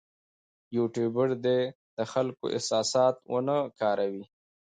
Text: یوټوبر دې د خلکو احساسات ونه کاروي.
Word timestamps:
یوټوبر 0.77 1.29
دې 1.45 1.59
د 1.97 1.99
خلکو 2.11 2.45
احساسات 2.55 3.15
ونه 3.31 3.57
کاروي. 3.79 4.23